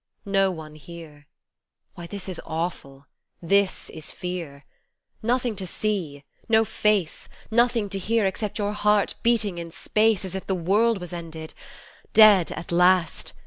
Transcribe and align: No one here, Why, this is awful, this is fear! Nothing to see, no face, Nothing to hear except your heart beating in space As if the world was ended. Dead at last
No 0.25 0.49
one 0.49 0.73
here, 0.73 1.27
Why, 1.93 2.07
this 2.07 2.27
is 2.27 2.41
awful, 2.43 3.05
this 3.39 3.87
is 3.91 4.11
fear! 4.11 4.65
Nothing 5.21 5.55
to 5.57 5.67
see, 5.67 6.23
no 6.49 6.65
face, 6.65 7.29
Nothing 7.51 7.87
to 7.89 7.99
hear 7.99 8.25
except 8.25 8.57
your 8.57 8.73
heart 8.73 9.13
beating 9.21 9.59
in 9.59 9.69
space 9.69 10.25
As 10.25 10.33
if 10.33 10.47
the 10.47 10.55
world 10.55 10.99
was 10.99 11.13
ended. 11.13 11.53
Dead 12.13 12.51
at 12.53 12.71
last 12.71 13.33